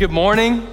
[0.00, 0.66] Good morning.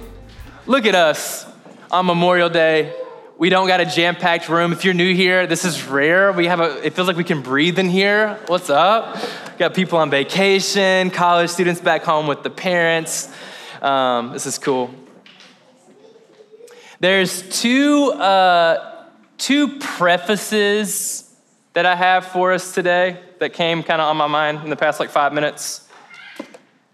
[0.64, 1.44] Look at us
[1.90, 2.96] on Memorial Day.
[3.36, 4.72] We don't got a jam-packed room.
[4.72, 6.32] If you're new here, this is rare.
[6.32, 8.40] We have a it feels like we can breathe in here.
[8.46, 9.22] What's up?
[9.58, 13.30] Got people on vacation, college students back home with the parents.
[13.82, 14.94] Um, this is cool.
[16.98, 19.04] There's two uh,
[19.36, 21.36] two prefaces
[21.74, 24.76] that I have for us today that came kind of on my mind in the
[24.76, 25.86] past like five minutes.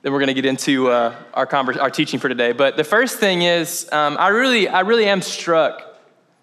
[0.05, 2.53] Then we're going to get into uh, our, conver- our teaching for today.
[2.53, 5.83] But the first thing is, um, I really, I really am struck.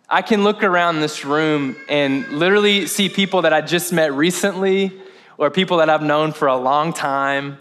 [0.10, 5.00] I can look around this room and literally see people that I just met recently,
[5.38, 7.60] or people that I've known for a long time.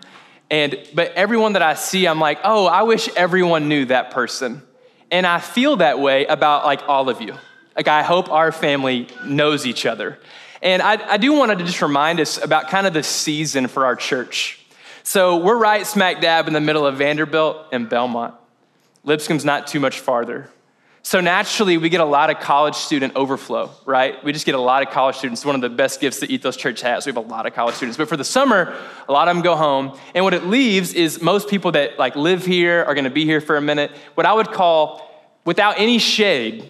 [0.51, 4.63] And but everyone that I see, I'm like, oh, I wish everyone knew that person.
[5.11, 7.35] And I feel that way about like all of you.
[7.77, 10.19] Like I hope our family knows each other.
[10.63, 13.85] And I, I do want to just remind us about kind of the season for
[13.85, 14.60] our church.
[15.11, 18.33] So we're right smack dab in the middle of Vanderbilt and Belmont.
[19.03, 20.49] Lipscomb's not too much farther.
[21.03, 24.23] So naturally, we get a lot of college student overflow, right?
[24.23, 25.45] We just get a lot of college students.
[25.45, 27.07] One of the best gifts that Ethos Church has.
[27.07, 27.97] We have a lot of college students.
[27.97, 28.73] But for the summer,
[29.09, 29.99] a lot of them go home.
[30.15, 33.41] And what it leaves is most people that like live here are gonna be here
[33.41, 33.91] for a minute.
[34.15, 35.11] What I would call,
[35.45, 36.69] without any shade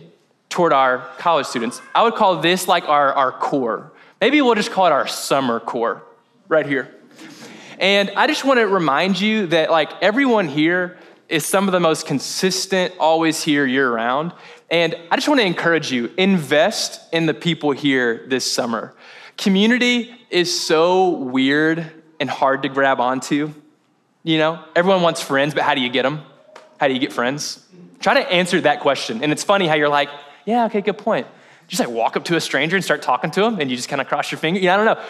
[0.48, 3.92] toward our college students, I would call this like our, our core.
[4.18, 6.02] Maybe we'll just call it our summer core
[6.48, 6.94] right here.
[7.80, 10.98] And I just want to remind you that, like, everyone here
[11.30, 14.34] is some of the most consistent, always here year round.
[14.70, 18.94] And I just want to encourage you invest in the people here this summer.
[19.38, 23.54] Community is so weird and hard to grab onto.
[24.24, 26.20] You know, everyone wants friends, but how do you get them?
[26.78, 27.66] How do you get friends?
[28.00, 29.22] Try to answer that question.
[29.22, 30.10] And it's funny how you're like,
[30.44, 31.26] yeah, okay, good point.
[31.66, 33.88] Just like walk up to a stranger and start talking to them, and you just
[33.88, 34.60] kind of cross your finger.
[34.60, 35.02] Yeah, I don't know.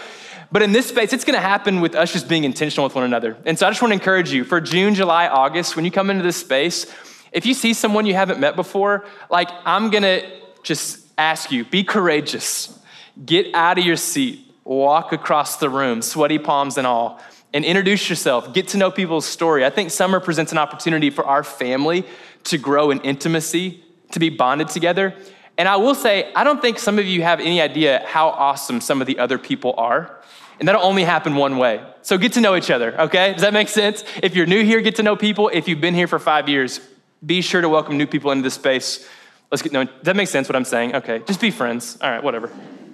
[0.52, 3.36] But in this space, it's gonna happen with us just being intentional with one another.
[3.44, 6.22] And so I just wanna encourage you for June, July, August, when you come into
[6.22, 6.86] this space,
[7.32, 10.22] if you see someone you haven't met before, like I'm gonna
[10.62, 12.78] just ask you, be courageous.
[13.24, 17.20] Get out of your seat, walk across the room, sweaty palms and all,
[17.52, 18.52] and introduce yourself.
[18.52, 19.64] Get to know people's story.
[19.64, 22.04] I think summer presents an opportunity for our family
[22.44, 25.14] to grow in intimacy, to be bonded together.
[25.60, 28.80] And I will say, I don't think some of you have any idea how awesome
[28.80, 30.18] some of the other people are.
[30.58, 31.84] And that'll only happen one way.
[32.00, 33.34] So get to know each other, okay?
[33.34, 34.02] Does that make sense?
[34.22, 35.50] If you're new here, get to know people.
[35.52, 36.80] If you've been here for five years,
[37.26, 39.06] be sure to welcome new people into this space.
[39.50, 39.84] Let's get known.
[39.84, 40.94] Does that make sense what I'm saying?
[40.94, 41.98] Okay, just be friends.
[42.00, 42.50] All right, whatever.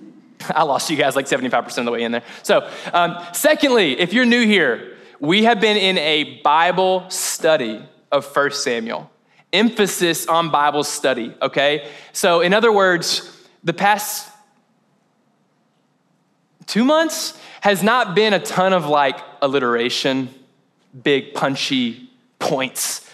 [0.48, 2.24] I lost you guys like 75% of the way in there.
[2.42, 8.26] So, um, secondly, if you're new here, we have been in a Bible study of
[8.26, 9.08] 1 Samuel.
[9.52, 11.88] Emphasis on Bible study, okay?
[12.12, 13.32] So, in other words,
[13.64, 14.30] the past
[16.66, 20.28] two months, has not been a ton of like alliteration,
[21.02, 22.08] big punchy
[22.38, 23.08] points.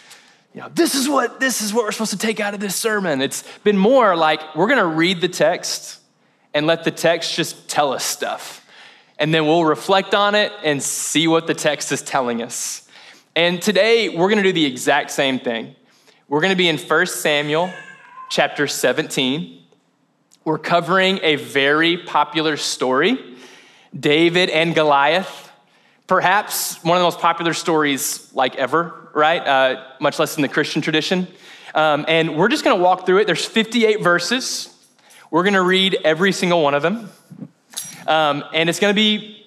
[0.55, 2.77] You know, this is what this is what we're supposed to take out of this
[2.77, 3.23] sermon.
[3.23, 6.01] It's been more like we're going to read the text
[6.53, 8.67] and let the text just tell us stuff.
[9.19, 12.87] And then we'll reflect on it and see what the text is telling us.
[13.35, 15.75] And today we're going to do the exact same thing.
[16.33, 17.71] We're going to be in 1 Samuel
[18.31, 19.65] chapter 17.
[20.47, 23.37] We're covering a very popular story
[23.95, 25.53] David and Goliath.
[26.07, 29.47] Perhaps one of the most popular stories like ever, right?
[29.47, 31.29] Uh, much less in the Christian tradition.
[31.75, 33.27] Um, and we're just going to walk through it.
[33.27, 34.75] There's 58 verses.
[35.31, 37.11] We're going to read every single one of them.
[38.07, 39.42] Um, and it's going to be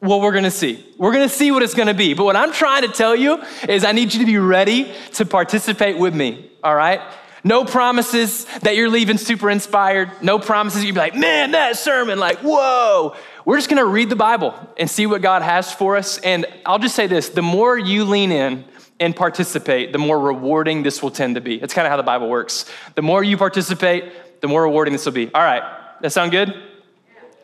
[0.00, 0.84] what we're to see.
[0.96, 2.14] We're to see what it's to be.
[2.14, 5.26] But what I'm trying to tell you is I need you to be ready to
[5.26, 7.00] participate with me, all right?
[7.44, 10.10] No promises that you're leaving super inspired.
[10.22, 13.14] No promises you'd be like, man, that sermon, like, whoa.
[13.44, 16.18] We're just gonna read the Bible and see what God has for us.
[16.18, 18.64] And I'll just say this the more you lean in
[19.00, 21.54] and participate, the more rewarding this will tend to be.
[21.54, 22.66] It's kind of how the Bible works.
[22.94, 25.32] The more you participate, the more rewarding this will be.
[25.32, 25.62] All right,
[26.00, 26.54] that sound good?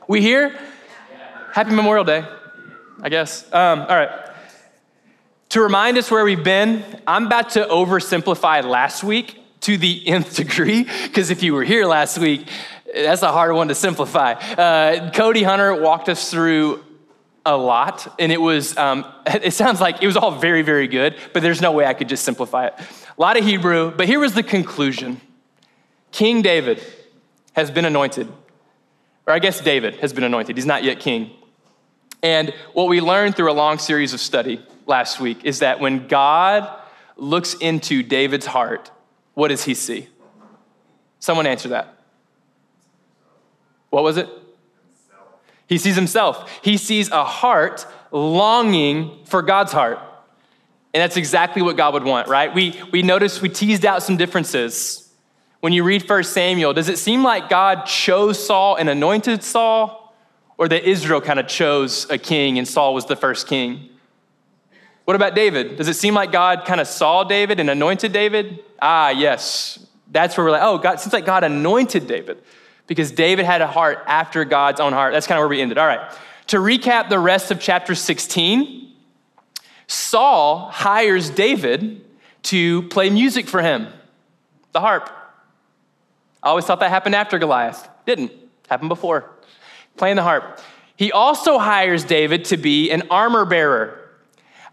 [0.08, 0.58] We here?
[1.52, 2.24] Happy Memorial Day,
[3.04, 3.44] I guess.
[3.52, 4.08] Um, all right.
[5.50, 10.36] To remind us where we've been, I'm about to oversimplify last week to the nth
[10.36, 12.48] degree, because if you were here last week,
[12.94, 14.32] that's a hard one to simplify.
[14.32, 16.82] Uh, Cody Hunter walked us through
[17.44, 21.14] a lot, and it was, um, it sounds like it was all very, very good,
[21.34, 22.74] but there's no way I could just simplify it.
[22.78, 25.20] A lot of Hebrew, but here was the conclusion
[26.10, 26.82] King David
[27.52, 28.32] has been anointed,
[29.26, 30.56] or I guess David has been anointed.
[30.56, 31.32] He's not yet king.
[32.24, 36.08] And what we learned through a long series of study last week is that when
[36.08, 36.74] God
[37.18, 38.90] looks into David's heart,
[39.34, 40.08] what does he see?
[41.20, 41.94] Someone answer that.
[43.90, 44.26] What was it?
[45.66, 46.50] He sees himself.
[46.62, 49.98] He sees a heart longing for God's heart.
[50.94, 52.54] And that's exactly what God would want, right?
[52.54, 55.12] We, we noticed we teased out some differences.
[55.60, 60.03] When you read 1 Samuel, does it seem like God chose Saul and anointed Saul,
[60.56, 63.88] or that Israel kind of chose a king and Saul was the first king?
[65.04, 65.76] What about David?
[65.76, 68.60] Does it seem like God kind of saw David and anointed David?
[68.80, 69.78] Ah, yes.
[70.10, 72.42] That's where we're like, oh, God, seems like God anointed David
[72.86, 75.12] because David had a heart after God's own heart.
[75.12, 75.78] That's kind of where we ended.
[75.78, 76.12] All right.
[76.48, 78.92] To recap the rest of chapter 16,
[79.86, 82.04] Saul hires David
[82.44, 83.88] to play music for him,
[84.72, 85.10] the harp.
[86.42, 87.88] I always thought that happened after Goliath.
[88.06, 88.32] Didn't.
[88.68, 89.30] Happened before.
[89.96, 90.60] Playing the harp.
[90.96, 94.00] He also hires David to be an armor bearer.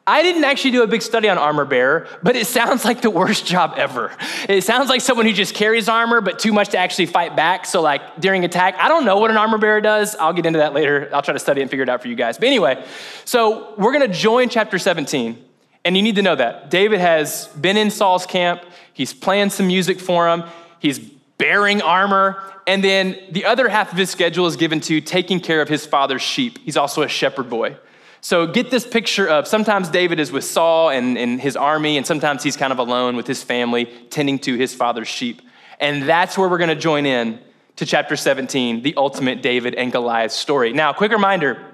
[0.06, 3.10] I didn't actually do a big study on armor bearer, but it sounds like the
[3.10, 4.12] worst job ever.
[4.50, 7.66] It sounds like someone who just carries armor, but too much to actually fight back.
[7.66, 10.16] So, like during attack, I don't know what an armor bearer does.
[10.16, 11.10] I'll get into that later.
[11.14, 12.38] I'll try to study and figure it out for you guys.
[12.38, 12.84] But anyway,
[13.26, 15.46] so we're going to join chapter 17.
[15.86, 16.70] And you need to know that.
[16.70, 18.64] David has been in Saul's camp,
[18.94, 20.44] he's playing some music for him,
[20.80, 21.00] he's
[21.42, 22.42] bearing armor.
[22.68, 25.86] And then the other half of his schedule is given to taking care of his
[25.86, 26.60] father's sheep.
[26.60, 27.78] He's also a shepherd boy.
[28.22, 32.06] So get this picture of sometimes David is with Saul and, and his army, and
[32.06, 35.42] sometimes he's kind of alone with his family, tending to his father's sheep.
[35.80, 37.40] And that's where we're going to join in
[37.78, 40.72] to chapter 17, the ultimate David and Goliath story.
[40.72, 41.66] Now, quick reminder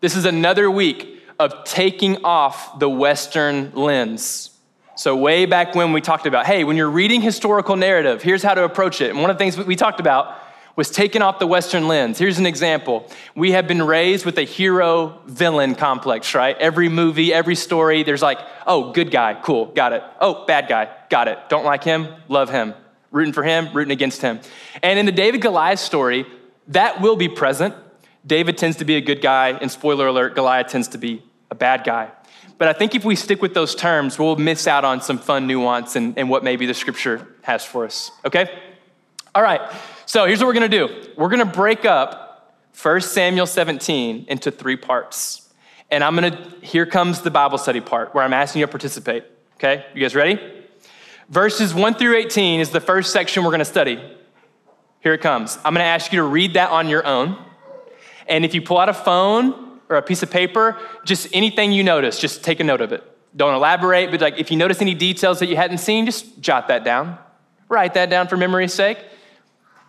[0.00, 4.50] this is another week of taking off the Western lens.
[4.98, 8.54] So, way back when we talked about, hey, when you're reading historical narrative, here's how
[8.54, 9.10] to approach it.
[9.10, 10.36] And one of the things we talked about
[10.74, 12.18] was taking off the Western lens.
[12.18, 13.08] Here's an example.
[13.36, 16.56] We have been raised with a hero villain complex, right?
[16.58, 20.02] Every movie, every story, there's like, oh, good guy, cool, got it.
[20.20, 21.38] Oh, bad guy, got it.
[21.48, 22.74] Don't like him, love him.
[23.12, 24.40] Rooting for him, rooting against him.
[24.82, 26.26] And in the David Goliath story,
[26.66, 27.72] that will be present.
[28.26, 31.22] David tends to be a good guy, and spoiler alert, Goliath tends to be
[31.52, 32.10] a bad guy.
[32.58, 35.46] But I think if we stick with those terms, we'll miss out on some fun
[35.46, 38.50] nuance and, and what maybe the scripture has for us, okay?
[39.34, 39.60] All right.
[40.06, 44.76] So here's what we're to do we're to break up 1 Samuel 17 into three
[44.76, 45.48] parts.
[45.90, 49.24] And I'm to, here comes the Bible study part where I'm asking you to participate.
[49.56, 49.86] Okay?
[49.94, 50.38] You guys ready?
[51.28, 54.02] Verses 1 through 18 is the first section we're to study.
[55.00, 55.56] Here it comes.
[55.64, 57.38] I'm to ask you to read that on your own.
[58.28, 61.82] And if you pull out a phone or a piece of paper, just anything you
[61.82, 63.02] notice, just take a note of it.
[63.36, 66.68] Don't elaborate, but like if you notice any details that you hadn't seen, just jot
[66.68, 67.18] that down.
[67.68, 68.98] Write that down for memory's sake.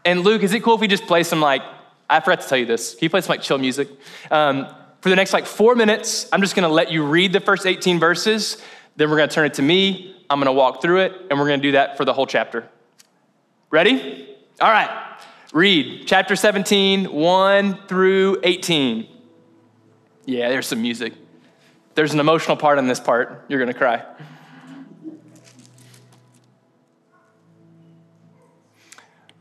[0.06, 1.62] And Luke, is it cool if we just play some like,
[2.10, 2.96] I forgot to tell you this.
[2.96, 3.90] Can you play some like chill music?
[4.32, 4.68] Um,
[5.02, 8.00] for the next like four minutes, I'm just gonna let you read the first 18
[8.00, 8.62] verses.
[8.96, 10.16] Then we're gonna turn it to me.
[10.30, 12.68] I'm gonna walk through it, and we're gonna do that for the whole chapter.
[13.72, 14.36] Ready?
[14.60, 14.90] All right.
[15.54, 19.08] Read chapter 17, 1 through 18.
[20.30, 21.14] Yeah, there's some music.
[21.96, 23.46] There's an emotional part in this part.
[23.48, 24.06] You're gonna cry.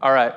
[0.01, 0.33] All right.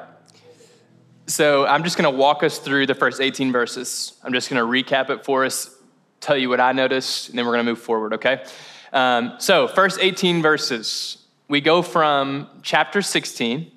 [1.27, 4.19] So I'm just going to walk us through the first 18 verses.
[4.23, 5.73] I'm just going to recap it for us,
[6.19, 8.43] tell you what I noticed, and then we're going to move forward, okay?
[8.91, 11.19] Um, so, first 18 verses.
[11.47, 13.71] We go from chapter 16,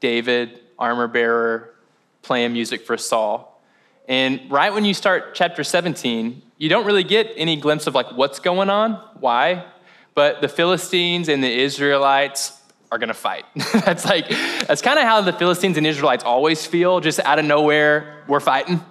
[0.00, 1.74] David, armor bearer,
[2.22, 3.49] playing music for Saul.
[4.10, 8.10] And right when you start chapter 17, you don't really get any glimpse of like
[8.10, 9.64] what's going on, why,
[10.16, 13.44] but the Philistines and the Israelites are going to fight.
[13.72, 17.44] that's like, that's kind of how the Philistines and Israelites always feel, just out of
[17.44, 18.84] nowhere, we're fighting.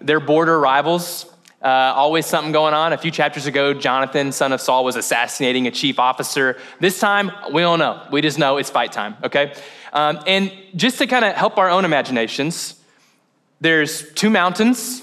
[0.00, 1.26] They're border rivals.
[1.60, 2.92] Uh, always something going on.
[2.92, 6.56] A few chapters ago, Jonathan, son of Saul, was assassinating a chief officer.
[6.78, 8.06] This time, we don't know.
[8.12, 9.54] We just know it's fight time, okay?
[9.92, 12.76] Um, and just to kind of help our own imaginations,
[13.62, 15.02] there's two mountains,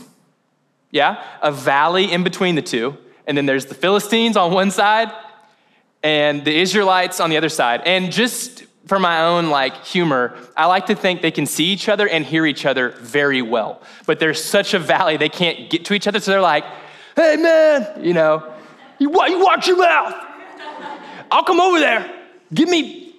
[0.92, 5.12] yeah, a valley in between the two, and then there's the Philistines on one side
[6.04, 7.82] and the Israelites on the other side.
[7.86, 11.88] And just for my own like humor, I like to think they can see each
[11.88, 13.82] other and hear each other very well.
[14.06, 16.66] But there's such a valley they can't get to each other, so they're like,
[17.16, 18.52] "Hey man, you know,
[18.98, 20.16] you, you watch your mouth.
[21.32, 22.14] I'll come over there.
[22.54, 23.16] Give me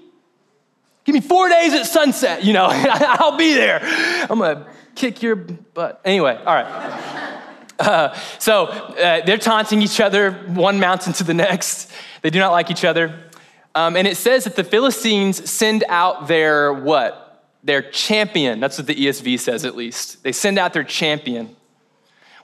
[1.04, 2.68] give me 4 days at sunset, you know.
[2.70, 3.80] I'll be there.
[4.28, 4.66] I'm to
[5.00, 7.16] kick your butt." Anyway, all right.
[7.80, 11.90] Uh, so uh, they're taunting each other, one mountain to the next.
[12.21, 13.30] They do not like each other.
[13.75, 17.47] Um, and it says that the Philistines send out their what?
[17.64, 18.61] Their champion.
[18.61, 20.23] That's what the ESV says, at least.
[20.23, 21.57] They send out their champion,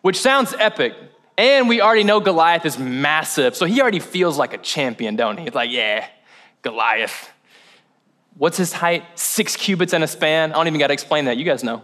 [0.00, 0.94] which sounds epic.
[1.36, 5.36] And we already know Goliath is massive, so he already feels like a champion, don't
[5.36, 5.44] he?
[5.44, 6.08] He's like, yeah,
[6.62, 7.30] Goliath.
[8.38, 9.04] What's his height?
[9.18, 10.52] Six cubits and a span.
[10.52, 11.36] I don't even got to explain that.
[11.36, 11.82] You guys know.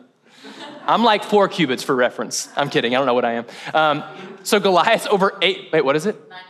[0.87, 2.49] I'm like four cubits for reference.
[2.57, 2.95] I'm kidding.
[2.95, 3.47] I don't know what I am.
[3.75, 4.05] Um,
[4.43, 5.71] so Goliath's over eight.
[5.73, 6.17] Wait, what is it?
[6.29, 6.41] Nine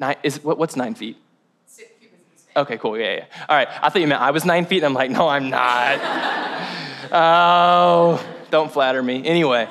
[0.00, 1.18] Nine, is, what, what's nine feet?
[1.66, 2.46] Six cubits.
[2.56, 2.98] Okay, cool.
[2.98, 3.24] Yeah, yeah.
[3.48, 3.68] All right.
[3.68, 5.98] I thought you meant I was nine feet, and I'm like, no, I'm not.
[7.12, 9.22] oh, don't flatter me.
[9.26, 9.68] Anyway.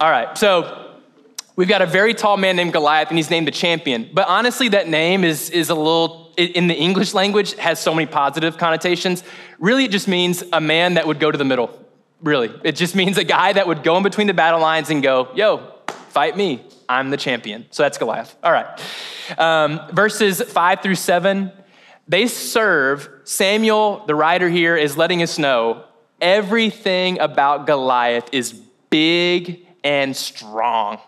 [0.00, 0.36] All right.
[0.36, 0.96] So
[1.54, 4.10] we've got a very tall man named Goliath, and he's named the champion.
[4.12, 8.06] But honestly, that name is, is a little, in the English language, has so many
[8.06, 9.22] positive connotations.
[9.60, 11.85] Really, it just means a man that would go to the middle.
[12.22, 12.52] Really.
[12.64, 15.28] It just means a guy that would go in between the battle lines and go,
[15.34, 15.74] yo,
[16.08, 16.64] fight me.
[16.88, 17.66] I'm the champion.
[17.70, 18.34] So that's Goliath.
[18.42, 18.66] All right.
[19.38, 21.52] Um, verses five through seven
[22.08, 25.84] they serve, Samuel, the writer here, is letting us know
[26.20, 28.52] everything about Goliath is
[28.90, 31.00] big and strong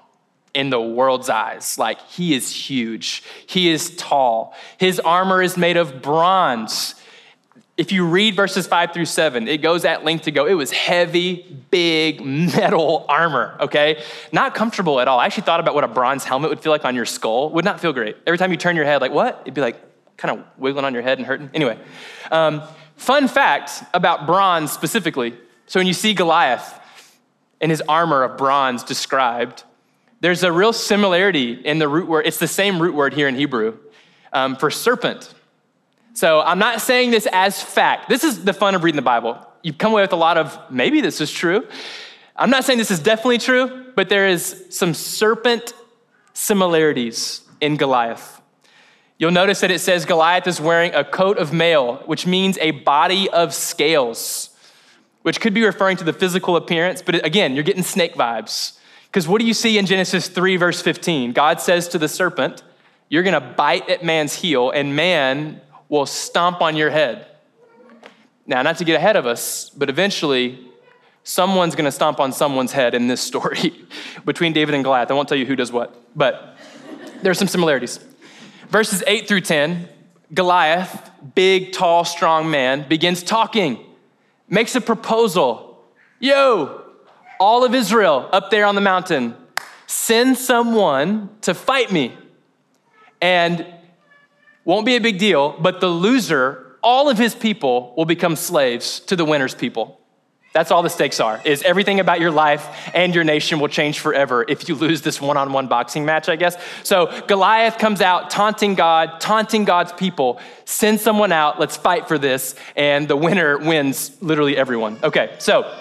[0.55, 1.79] in the world's eyes.
[1.79, 6.97] Like, he is huge, he is tall, his armor is made of bronze.
[7.79, 10.73] If you read verses five through seven, it goes at length to go, it was
[10.73, 14.03] heavy, big metal armor, okay?
[14.33, 15.21] Not comfortable at all.
[15.21, 17.51] I actually thought about what a bronze helmet would feel like on your skull.
[17.51, 18.17] Would not feel great.
[18.27, 19.43] Every time you turn your head, like, what?
[19.43, 19.81] It'd be like,
[20.17, 21.51] kind of wiggling on your head and hurting.
[21.55, 21.79] Anyway,
[22.33, 22.63] um,
[22.97, 25.39] fun fact about bronze specifically.
[25.67, 26.81] So when you see Goliath
[27.61, 29.63] and his armor of bronze described,
[30.21, 32.27] there's a real similarity in the root word.
[32.27, 33.79] It's the same root word here in Hebrew
[34.33, 35.33] um, for serpent.
[36.19, 38.09] So I'm not saying this as fact.
[38.09, 39.39] This is the fun of reading the Bible.
[39.63, 41.65] You come away with a lot of maybe this is true.
[42.35, 45.73] I'm not saying this is definitely true, but there is some serpent
[46.33, 48.41] similarities in Goliath.
[49.19, 52.73] You'll notice that it says Goliath is wearing a coat of mail, which means a
[52.73, 54.51] body of scales,
[55.23, 58.77] which could be referring to the physical appearance, but again, you're getting snake vibes.
[59.07, 61.33] Because what do you see in Genesis 3, verse 15?
[61.33, 62.65] God says to the serpent,
[63.09, 67.27] You're gonna bite at man's heel, and man will stomp on your head.
[68.47, 70.59] Now, not to get ahead of us, but eventually,
[71.23, 73.75] someone's gonna stomp on someone's head in this story
[74.25, 75.11] between David and Goliath.
[75.11, 76.57] I won't tell you who does what, but
[77.23, 78.01] there are some similarities.
[78.71, 79.89] Verses 8 through 10,
[80.35, 83.85] Goliath, big, tall, strong man, begins talking,
[84.49, 85.85] makes a proposal.
[86.21, 86.83] Yo,
[87.41, 89.35] all of Israel up there on the mountain,
[89.87, 92.17] send someone to fight me.
[93.21, 93.67] And
[94.69, 99.01] won't be a big deal, but the loser, all of his people will become slaves
[99.01, 99.99] to the winner's people.
[100.53, 104.01] That's all the stakes are, is everything about your life and your nation will change
[104.01, 106.55] forever if you lose this one-on-one boxing match, I guess.
[106.83, 112.19] So Goliath comes out taunting God, taunting God's people, send someone out, let's fight for
[112.19, 114.99] this, and the winner wins literally everyone.
[115.03, 115.75] Okay, so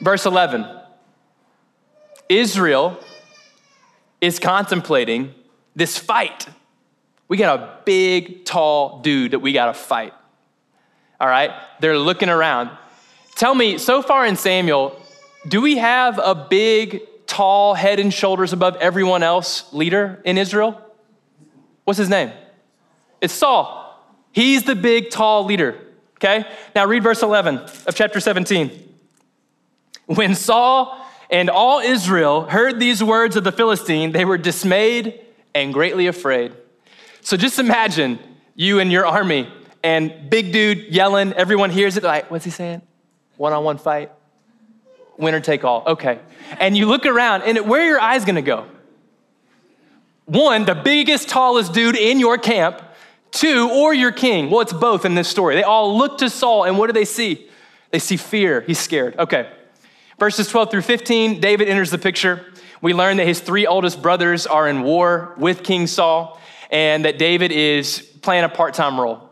[0.00, 0.64] verse 11.
[2.28, 3.00] Israel
[4.20, 5.34] is contemplating
[5.74, 6.46] this fight.
[7.28, 10.12] We got a big, tall dude that we got to fight.
[11.20, 11.50] All right?
[11.80, 12.70] They're looking around.
[13.34, 15.00] Tell me, so far in Samuel,
[15.48, 20.80] do we have a big, tall, head and shoulders above everyone else leader in Israel?
[21.84, 22.32] What's his name?
[23.20, 23.82] It's Saul.
[24.32, 25.78] He's the big, tall leader.
[26.16, 26.46] Okay?
[26.74, 28.94] Now read verse 11 of chapter 17.
[30.06, 31.00] When Saul
[31.30, 35.20] and all Israel heard these words of the Philistine, they were dismayed
[35.54, 36.54] and greatly afraid.
[37.24, 38.18] So just imagine
[38.54, 39.48] you and your army
[39.82, 42.82] and big dude yelling, everyone hears it, like, what's he saying?
[43.38, 44.12] One on one fight,
[45.16, 45.84] winner take all.
[45.86, 46.20] Okay.
[46.60, 48.66] And you look around, and where are your eyes gonna go?
[50.26, 52.82] One, the biggest, tallest dude in your camp.
[53.30, 54.50] Two, or your king.
[54.50, 55.56] Well, it's both in this story.
[55.56, 57.48] They all look to Saul, and what do they see?
[57.90, 58.60] They see fear.
[58.60, 59.16] He's scared.
[59.18, 59.50] Okay.
[60.18, 62.44] Verses 12 through 15, David enters the picture.
[62.82, 66.38] We learn that his three oldest brothers are in war with King Saul,
[66.74, 69.30] and that David is playing a part time role.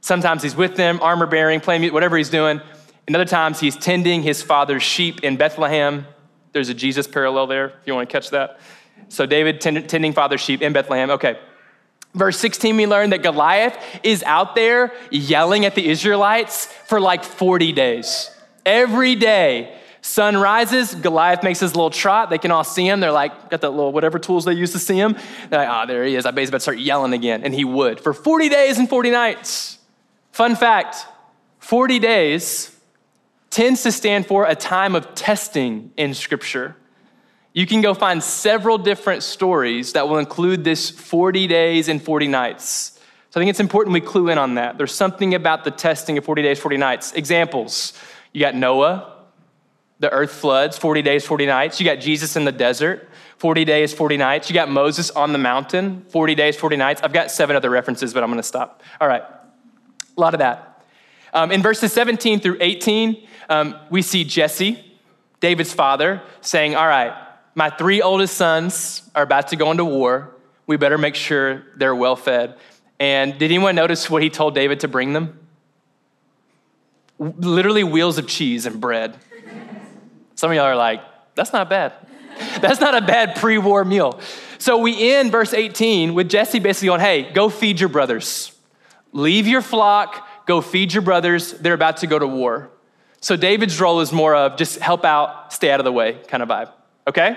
[0.00, 2.60] Sometimes he's with them, armor bearing, playing whatever he's doing.
[3.08, 6.06] In other times, he's tending his father's sheep in Bethlehem.
[6.52, 8.60] There's a Jesus parallel there, if you want to catch that.
[9.08, 11.10] So, David tending father's sheep in Bethlehem.
[11.10, 11.36] Okay.
[12.14, 17.24] Verse 16, we learn that Goliath is out there yelling at the Israelites for like
[17.24, 18.30] 40 days.
[18.64, 22.28] Every day, sun rises, Goliath makes his little trot.
[22.28, 23.00] They can all see him.
[23.00, 25.16] They're like, got that little whatever tools they use to see him.
[25.48, 26.26] They're like, oh, there he is.
[26.26, 27.42] I bet he's about to start yelling again.
[27.42, 29.78] And he would for 40 days and 40 nights.
[30.30, 31.06] Fun fact
[31.60, 32.78] 40 days
[33.48, 36.76] tends to stand for a time of testing in Scripture.
[37.54, 42.28] You can go find several different stories that will include this 40 days and 40
[42.28, 43.00] nights.
[43.30, 44.76] So I think it's important we clue in on that.
[44.76, 47.12] There's something about the testing of 40 days, 40 nights.
[47.14, 47.94] Examples
[48.34, 49.13] you got Noah,
[50.00, 51.80] the earth floods, 40 days, 40 nights.
[51.80, 53.08] You got Jesus in the desert,
[53.38, 54.50] 40 days, 40 nights.
[54.50, 57.02] You got Moses on the mountain, 40 days, 40 nights.
[57.02, 58.82] I've got seven other references, but I'm going to stop.
[59.00, 60.82] All right, a lot of that.
[61.32, 64.84] Um, in verses 17 through 18, um, we see Jesse,
[65.40, 67.12] David's father, saying, All right,
[67.54, 70.34] my three oldest sons are about to go into war.
[70.66, 72.56] We better make sure they're well fed.
[72.98, 75.38] And did anyone notice what he told David to bring them?
[77.18, 79.18] Literally wheels of cheese and bread.
[80.34, 81.00] Some of y'all are like,
[81.34, 81.92] that's not bad.
[82.60, 84.20] That's not a bad pre war meal.
[84.58, 88.52] So we end verse 18 with Jesse basically going, hey, go feed your brothers.
[89.12, 91.52] Leave your flock, go feed your brothers.
[91.52, 92.70] They're about to go to war.
[93.20, 96.42] So David's role is more of just help out, stay out of the way kind
[96.42, 96.70] of vibe.
[97.06, 97.36] Okay?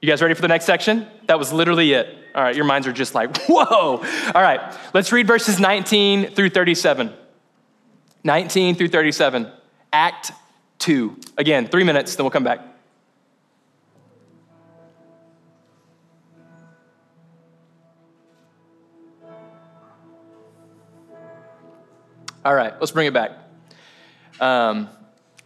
[0.00, 1.06] You guys ready for the next section?
[1.26, 2.14] That was literally it.
[2.34, 3.64] All right, your minds are just like, whoa.
[3.64, 7.12] All right, let's read verses 19 through 37.
[8.22, 9.50] 19 through 37.
[9.92, 10.32] Act
[10.78, 11.16] 2.
[11.38, 12.60] Again, three minutes, then we'll come back.
[22.44, 23.30] All right, let's bring it back.
[24.38, 24.90] Um,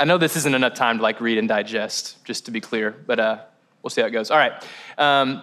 [0.00, 2.90] I know this isn't enough time to like read and digest, just to be clear,
[3.06, 3.38] but uh,
[3.82, 4.32] we'll see how it goes.
[4.32, 4.64] All right,
[4.98, 5.42] um,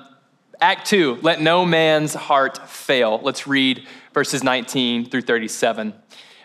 [0.62, 1.20] Act two.
[1.22, 3.20] Let no man's heart fail.
[3.22, 5.94] Let's read verses 19 through 37.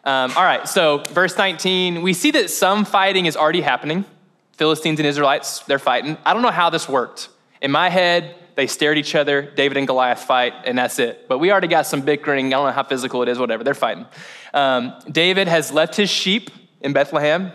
[0.02, 4.06] Um, all right, so verse 19, we see that some fighting is already happening.
[4.52, 6.16] Philistines and Israelites, they're fighting.
[6.24, 7.28] I don't know how this worked.
[7.60, 11.28] In my head, they stare at each other, David and Goliath fight, and that's it.
[11.28, 12.46] But we already got some bickering.
[12.46, 13.62] I don't know how physical it is, whatever.
[13.62, 14.06] They're fighting.
[14.54, 17.52] Um, David has left his sheep in Bethlehem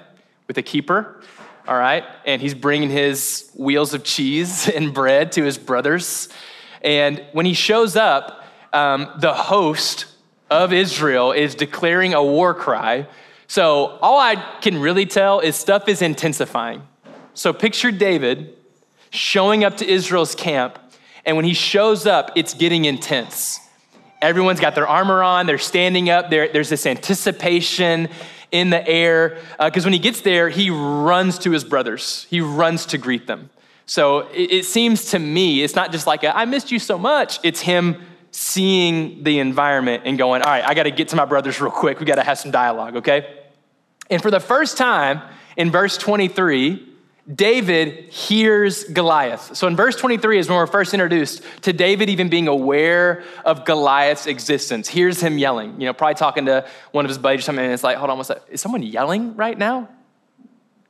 [0.47, 1.21] with a keeper,
[1.67, 2.03] all right?
[2.25, 6.29] And he's bringing his wheels of cheese and bread to his brothers.
[6.81, 10.05] And when he shows up, um, the host
[10.49, 13.07] of Israel is declaring a war cry.
[13.47, 16.83] So all I can really tell is stuff is intensifying.
[17.33, 18.55] So picture David
[19.09, 20.79] showing up to Israel's camp,
[21.25, 23.59] and when he shows up, it's getting intense.
[24.21, 28.09] Everyone's got their armor on, they're standing up, there, there's this anticipation
[28.51, 29.37] in the air.
[29.59, 33.27] Because uh, when he gets there, he runs to his brothers, he runs to greet
[33.27, 33.49] them.
[33.85, 37.39] So it, it seems to me, it's not just like, I missed you so much,
[37.43, 38.01] it's him
[38.55, 41.71] seeing the environment and going, all right, I got to get to my brothers real
[41.71, 41.99] quick.
[41.99, 43.41] We got to have some dialogue, okay?
[44.09, 45.21] And for the first time
[45.57, 46.87] in verse 23,
[47.33, 49.57] David hears Goliath.
[49.57, 53.65] So in verse 23 is when we're first introduced to David even being aware of
[53.65, 54.87] Goliath's existence.
[54.87, 57.73] Hears him yelling, you know, probably talking to one of his buddies or something, and
[57.73, 58.43] it's like, hold on, what's that?
[58.49, 59.89] Is someone yelling right now?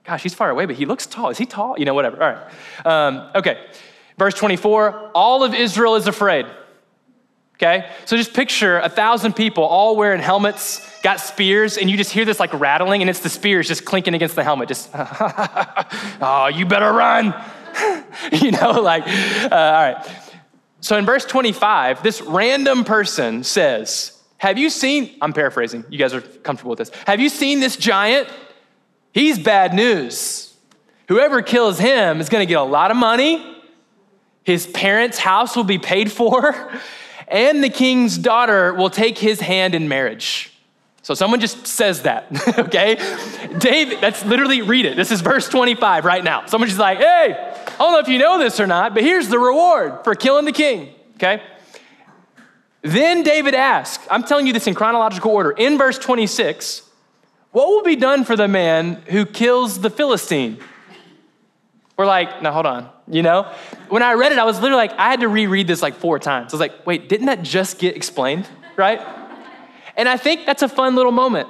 [0.04, 1.32] Gosh, he's far away, but he looks tall.
[1.32, 1.80] Is he tall?
[1.80, 2.22] You know, whatever.
[2.22, 2.86] All right.
[2.86, 3.66] Um, okay.
[4.20, 6.46] Verse 24 all of Israel is afraid.
[7.56, 7.90] Okay?
[8.06, 12.26] So just picture a thousand people all wearing helmets, got spears, and you just hear
[12.26, 14.68] this like rattling, and it's the spears just clinking against the helmet.
[14.68, 17.34] Just, oh, you better run.
[18.32, 20.06] you know, like, uh, all right.
[20.82, 26.14] So in verse 25, this random person says, Have you seen, I'm paraphrasing, you guys
[26.14, 26.92] are comfortable with this.
[27.08, 28.28] Have you seen this giant?
[29.14, 30.54] He's bad news.
[31.08, 33.56] Whoever kills him is gonna get a lot of money.
[34.44, 36.70] His parents' house will be paid for
[37.28, 40.52] and the king's daughter will take his hand in marriage.
[41.02, 42.26] So someone just says that,
[42.60, 42.96] okay?
[43.60, 44.96] David, that's literally, read it.
[44.96, 46.48] This is verse 25 right now.
[46.48, 49.28] Someone's just like, hey, I don't know if you know this or not, but here's
[49.30, 51.44] the reward for killing the king, okay?
[52.82, 56.82] Then David asked, I'm telling you this in chronological order, in verse 26,
[57.52, 60.60] what will be done for the man who kills the Philistine?
[61.98, 62.90] We're like, no, hold on.
[63.08, 63.52] You know?
[63.90, 66.20] When I read it, I was literally like, I had to reread this like four
[66.20, 66.54] times.
[66.54, 68.48] I was like, wait, didn't that just get explained?
[68.76, 69.02] Right?
[69.96, 71.48] And I think that's a fun little moment.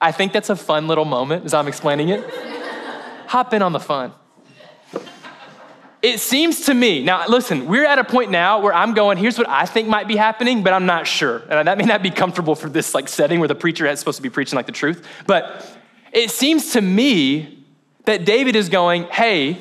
[0.00, 2.28] I think that's a fun little moment as I'm explaining it.
[3.28, 4.12] Hop in on the fun.
[6.00, 9.36] It seems to me, now listen, we're at a point now where I'm going, here's
[9.36, 11.42] what I think might be happening, but I'm not sure.
[11.50, 14.16] And that may not be comfortable for this like setting where the preacher is supposed
[14.16, 15.04] to be preaching like the truth.
[15.26, 15.66] But
[16.12, 17.57] it seems to me
[18.08, 19.60] that David is going, hey,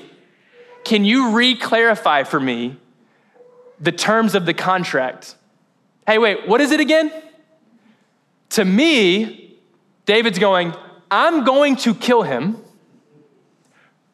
[0.86, 2.78] can you re clarify for me
[3.78, 5.36] the terms of the contract?
[6.08, 7.12] Hey, wait, what is it again?
[8.52, 9.60] To me,
[10.06, 10.74] David's going,
[11.12, 12.64] I'm going to kill him.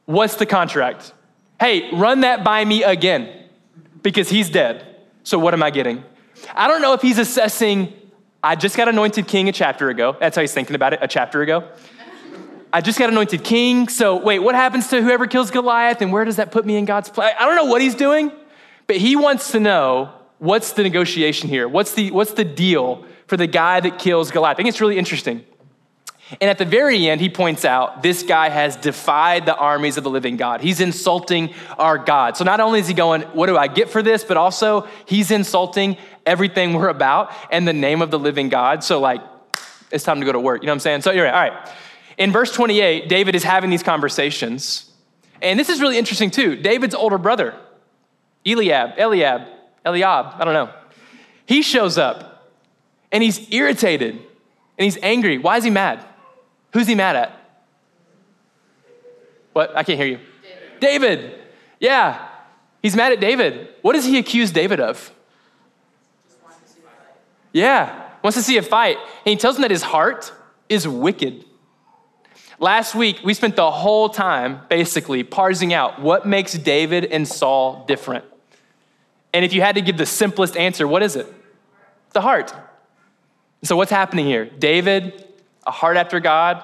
[0.06, 1.14] What's the contract?
[1.60, 3.30] Hey, run that by me again
[4.02, 4.84] because he's dead.
[5.22, 6.04] So what am I getting?
[6.56, 7.94] I don't know if he's assessing,
[8.42, 10.18] I just got anointed king a chapter ago.
[10.20, 11.70] That's how he's thinking about it, a chapter ago.
[12.74, 13.88] I just got anointed king.
[13.88, 16.86] So, wait, what happens to whoever kills Goliath and where does that put me in
[16.86, 17.32] God's place?
[17.40, 18.32] I don't know what he's doing,
[18.88, 21.68] but he wants to know what's the negotiation here?
[21.68, 24.56] What's the, what's the deal for the guy that kills Goliath?
[24.56, 25.46] I think it's really interesting.
[26.42, 30.04] And at the very end, he points out this guy has defied the armies of
[30.04, 30.62] the living God.
[30.62, 32.38] He's insulting our God.
[32.38, 34.24] So not only is he going, What do I get for this?
[34.24, 38.84] but also he's insulting everything we're about and the name of the living God.
[38.84, 39.22] So, like,
[39.92, 40.64] it's time to go to work.
[40.64, 41.02] You know what I'm saying?
[41.02, 41.52] So, you're right.
[41.52, 41.70] All right.
[42.18, 44.92] In verse 28, David is having these conversations.
[45.42, 46.56] And this is really interesting too.
[46.56, 47.56] David's older brother,
[48.46, 49.42] Eliab, Eliab,
[49.86, 50.74] Eliab, I don't know.
[51.46, 52.50] He shows up
[53.12, 55.38] and he's irritated and he's angry.
[55.38, 56.04] Why is he mad?
[56.72, 57.40] Who's he mad at?
[59.54, 59.76] What?
[59.76, 60.20] I can't hear you.
[60.80, 61.20] David.
[61.20, 61.40] David.
[61.80, 62.28] Yeah.
[62.82, 63.70] He's mad at David.
[63.82, 65.12] What does he accuse David of?
[67.52, 68.10] Yeah.
[68.24, 68.98] Wants to see a fight.
[68.98, 70.34] And he tells him that his heart
[70.70, 71.46] is wicked.
[72.60, 77.86] Last week, we spent the whole time basically parsing out what makes David and Saul
[77.88, 78.26] different.
[79.34, 81.28] And if you had to give the simplest answer, what is it?
[82.12, 82.54] The heart.
[83.64, 84.46] So, what's happening here?
[84.46, 85.28] David,
[85.66, 86.64] a heart after God,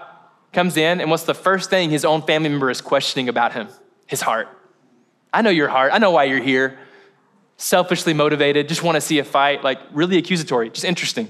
[0.53, 3.67] comes in, and what's the first thing his own family member is questioning about him?
[4.05, 4.47] His heart.
[5.33, 5.91] I know your heart.
[5.93, 6.77] I know why you're here.
[7.57, 11.29] Selfishly motivated, just want to see a fight, like really accusatory, just interesting.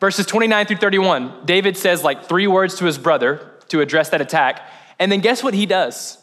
[0.00, 4.22] Verses 29 through 31, David says like three words to his brother to address that
[4.22, 4.66] attack.
[4.98, 6.18] And then guess what he does?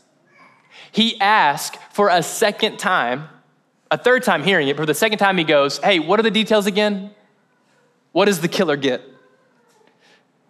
[0.92, 3.30] He asks for a second time,
[3.92, 6.24] a third time hearing it, but for the second time he goes, Hey, what are
[6.24, 7.12] the details again?
[8.12, 9.02] What does the killer get?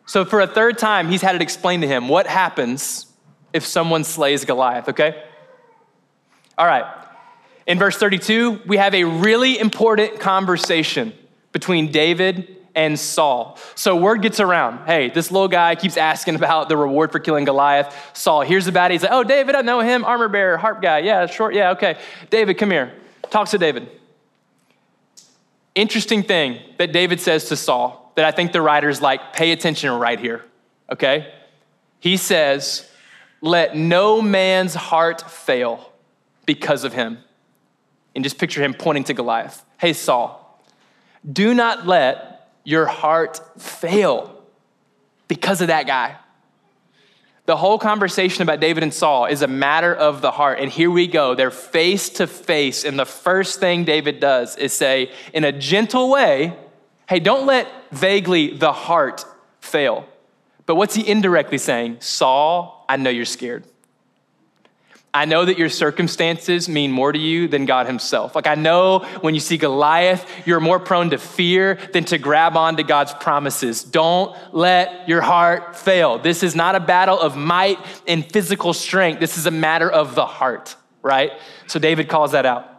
[0.06, 3.08] So for a third time, he's had it explained to him what happens
[3.52, 5.22] if someone slays Goliath, okay?
[6.58, 6.86] All right.
[7.66, 11.12] In verse 32, we have a really important conversation
[11.52, 13.58] between David and Saul.
[13.74, 14.86] So word gets around.
[14.86, 17.94] Hey, this little guy keeps asking about the reward for killing Goliath.
[18.14, 18.94] Saul hears about it.
[18.94, 21.00] He's like, oh, David, I know him, armor bearer, harp guy.
[21.00, 21.56] Yeah, short.
[21.56, 21.98] Yeah, okay.
[22.30, 22.94] David, come here.
[23.32, 23.90] Talks to David.
[25.74, 29.92] Interesting thing that David says to Saul that I think the writer's like, pay attention
[29.92, 30.46] right here,
[30.92, 31.34] okay?
[32.00, 32.88] He says,
[33.42, 35.92] let no man's heart fail
[36.46, 37.18] because of him.
[38.14, 39.64] And just picture him pointing to Goliath.
[39.80, 40.62] Hey, Saul,
[41.32, 42.37] do not let
[42.68, 44.44] your heart fail
[45.30, 46.18] because of that guy.
[47.46, 50.60] The whole conversation about David and Saul is a matter of the heart.
[50.60, 51.34] And here we go.
[51.34, 52.84] They're face to face.
[52.84, 56.58] And the first thing David does is say, in a gentle way,
[57.08, 59.24] Hey, don't let vaguely the heart
[59.62, 60.06] fail.
[60.66, 62.02] But what's he indirectly saying?
[62.02, 63.64] Saul, I know you're scared.
[65.14, 68.36] I know that your circumstances mean more to you than God Himself.
[68.36, 72.56] Like, I know when you see Goliath, you're more prone to fear than to grab
[72.56, 73.84] onto God's promises.
[73.84, 76.20] Don't let your heart fail.
[76.20, 79.20] This is not a battle of might and physical strength.
[79.20, 81.32] This is a matter of the heart, right?
[81.66, 82.70] So, David calls that out.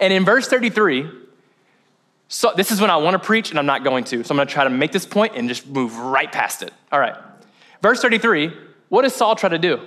[0.00, 1.10] And in verse 33,
[2.28, 4.24] so this is when I want to preach, and I'm not going to.
[4.24, 6.72] So I'm going to try to make this point and just move right past it.
[6.90, 7.16] All right.
[7.82, 8.52] Verse 33
[8.88, 9.80] what does Saul try to do?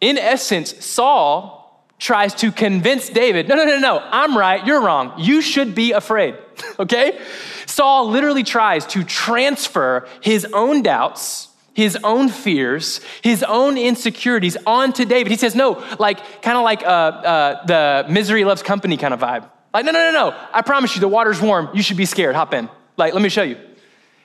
[0.00, 1.58] In essence, Saul
[1.98, 5.12] tries to convince David no, no, no, no, I'm right, you're wrong.
[5.18, 6.36] You should be afraid,
[6.78, 7.18] okay?
[7.66, 15.04] Saul literally tries to transfer his own doubts, his own fears, his own insecurities onto
[15.04, 15.30] David.
[15.30, 19.20] He says, no, like kind of like uh, uh, the misery loves company kind of
[19.20, 19.48] vibe.
[19.74, 20.36] Like, no, no, no, no.
[20.52, 21.68] I promise you, the water's warm.
[21.74, 22.34] You should be scared.
[22.34, 22.68] Hop in.
[22.96, 23.58] Like, let me show you.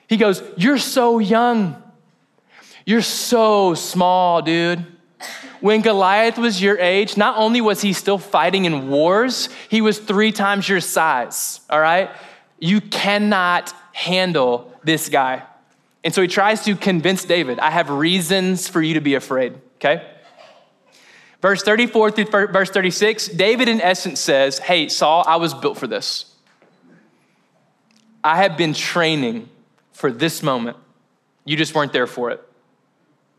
[0.08, 1.80] He goes, You're so young.
[2.86, 4.93] You're so small, dude.
[5.64, 9.98] When Goliath was your age, not only was he still fighting in wars, he was
[9.98, 12.10] three times your size, all right?
[12.58, 15.42] You cannot handle this guy.
[16.04, 19.54] And so he tries to convince David, I have reasons for you to be afraid,
[19.76, 20.06] okay?
[21.40, 25.86] Verse 34 through verse 36, David in essence says, Hey, Saul, I was built for
[25.86, 26.26] this.
[28.22, 29.48] I have been training
[29.92, 30.76] for this moment.
[31.46, 32.42] You just weren't there for it.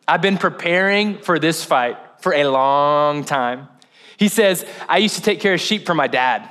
[0.07, 3.67] I've been preparing for this fight for a long time.
[4.17, 6.49] He says, I used to take care of sheep for my dad.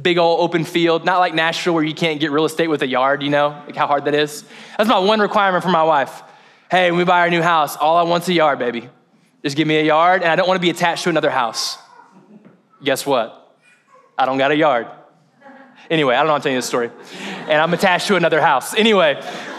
[0.00, 2.86] Big old open field, not like Nashville where you can't get real estate with a
[2.86, 4.44] yard, you know, like how hard that is.
[4.76, 6.22] That's my one requirement for my wife.
[6.70, 8.88] Hey, when we buy our new house, all I want's a yard, baby.
[9.42, 11.78] Just give me a yard, and I don't want to be attached to another house.
[12.82, 13.56] Guess what?
[14.16, 14.88] I don't got a yard.
[15.90, 16.90] Anyway, I don't know I'm telling you this story.
[17.48, 18.74] And I'm attached to another house.
[18.74, 19.14] Anyway,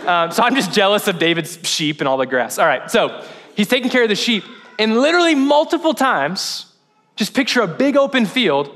[0.05, 2.59] um, so I'm just jealous of David's sheep and all the grass.
[2.59, 4.43] All right, so he's taking care of the sheep,
[4.79, 6.65] and literally multiple times,
[7.17, 8.71] just picture a big open field,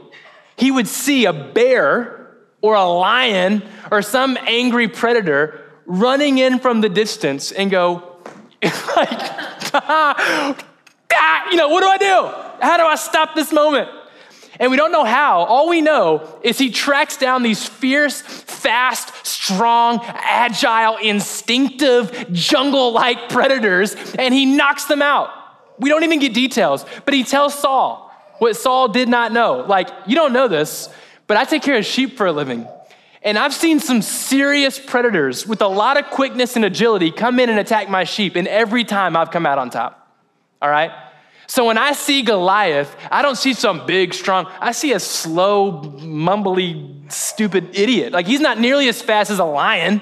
[0.57, 6.81] he would see a bear or a lion or some angry predator running in from
[6.81, 8.17] the distance and go,
[8.95, 9.09] like,
[11.51, 12.61] you know, what do I do?
[12.61, 13.89] How do I stop this moment?
[14.59, 15.45] And we don't know how.
[15.45, 23.29] All we know is he tracks down these fierce, fast, strong, agile, instinctive, jungle like
[23.29, 25.42] predators and he knocks them out.
[25.83, 29.65] We don't even get details, but he tells Saul what Saul did not know.
[29.67, 30.87] Like, you don't know this,
[31.27, 32.65] but I take care of sheep for a living.
[33.21, 37.49] And I've seen some serious predators with a lot of quickness and agility come in
[37.49, 40.09] and attack my sheep, and every time I've come out on top.
[40.61, 40.89] All right?
[41.47, 45.81] So when I see Goliath, I don't see some big, strong, I see a slow,
[45.99, 48.13] mumbly, stupid idiot.
[48.13, 50.01] Like he's not nearly as fast as a lion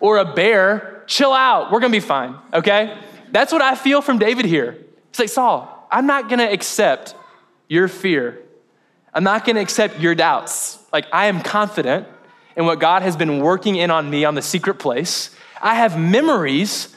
[0.00, 1.04] or a bear.
[1.06, 1.70] Chill out.
[1.70, 2.98] We're gonna be fine, okay?
[3.30, 4.78] That's what I feel from David here.
[5.18, 7.14] Like, Saul, I'm not gonna accept
[7.68, 8.42] your fear.
[9.14, 10.78] I'm not gonna accept your doubts.
[10.92, 12.06] Like, I am confident
[12.56, 15.34] in what God has been working in on me on the secret place.
[15.60, 16.94] I have memories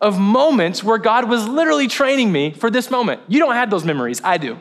[0.00, 3.20] of moments where God was literally training me for this moment.
[3.28, 4.58] You don't have those memories, I do.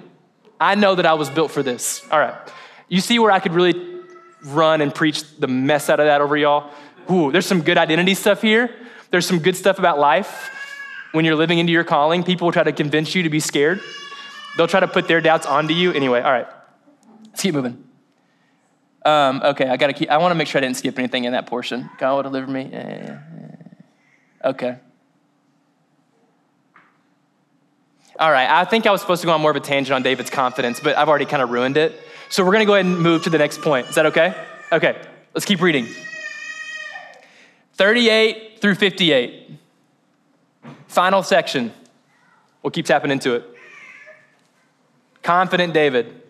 [0.60, 2.06] I know that I was built for this.
[2.12, 2.36] All right.
[2.88, 4.02] You see where I could really
[4.43, 6.72] run and preach the mess out of that over y'all?
[7.12, 8.74] Ooh, there's some good identity stuff here.
[9.12, 10.52] There's some good stuff about life.
[11.12, 13.82] When you're living into your calling, people will try to convince you to be scared.
[14.58, 15.93] They'll try to put their doubts onto you.
[15.93, 16.48] Anyway, all right.
[17.26, 17.84] Let's keep moving.
[19.06, 21.46] Um, okay, I gotta keep, I wanna make sure I didn't skip anything in that
[21.46, 21.89] portion.
[21.98, 22.70] God will deliver me.
[24.43, 24.78] Okay.
[28.20, 30.02] All right, I think I was supposed to go on more of a tangent on
[30.02, 31.96] David's confidence, but I've already kind of ruined it.
[32.30, 33.88] So we're gonna go ahead and move to the next point.
[33.88, 34.34] Is that okay?
[34.72, 35.00] Okay,
[35.34, 35.88] let's keep reading.
[37.74, 39.52] 38 through 58.
[40.97, 41.71] Final section.
[42.63, 43.45] We'll keep tapping into it.
[45.21, 46.23] Confident David.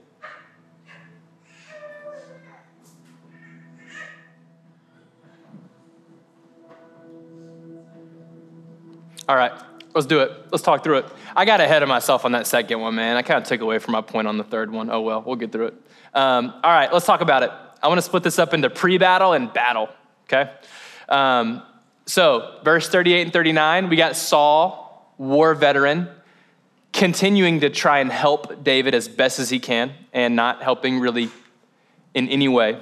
[9.30, 9.54] All right,
[9.96, 10.32] let's do it.
[10.52, 11.06] Let's talk through it.
[11.34, 13.16] I got ahead of myself on that second one, man.
[13.16, 14.90] I kind of took away from my point on the third one.
[14.92, 15.76] Oh well, we'll get through it.
[16.14, 17.52] Um, all right, let's talk about it.
[17.82, 19.88] I want to split this up into pre battle and battle,
[20.26, 20.52] okay?
[21.08, 21.64] Um,
[22.08, 26.08] so, verse 38 and 39, we got Saul, war veteran,
[26.94, 31.30] continuing to try and help David as best as he can and not helping really
[32.14, 32.82] in any way.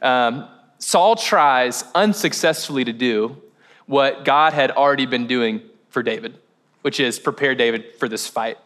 [0.00, 3.36] Um, Saul tries unsuccessfully to do
[3.84, 6.38] what God had already been doing for David,
[6.80, 8.56] which is prepare David for this fight.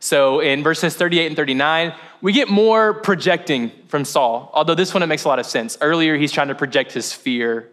[0.00, 5.04] So in verses 38 and 39, we get more projecting from Saul, although this one
[5.04, 5.78] it makes a lot of sense.
[5.80, 7.70] Earlier, he's trying to project his fear,